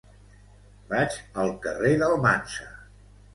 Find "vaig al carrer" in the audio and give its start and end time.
0.93-1.93